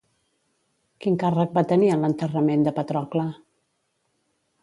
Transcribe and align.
Quin 1.05 1.17
càrrec 1.23 1.51
va 1.57 1.63
tenir 1.73 1.91
en 1.95 2.01
l'enterrament 2.07 2.65
de 2.67 2.75
Patrocle? 2.79 3.29